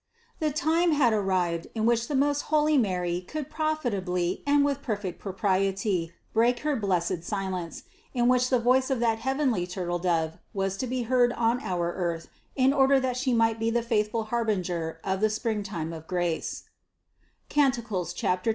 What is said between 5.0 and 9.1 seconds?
propriety break her blessed silence, in which the voice of